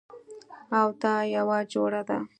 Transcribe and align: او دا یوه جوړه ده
او 0.79 0.87
دا 1.01 1.15
یوه 1.35 1.57
جوړه 1.73 2.01
ده 2.07 2.17